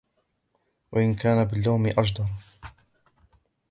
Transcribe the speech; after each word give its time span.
وَإِنْ 0.91 1.15
كَانَ 1.15 1.43
بِاللَّوْمِ 1.45 1.87
أَجْدَرَ 1.87 2.25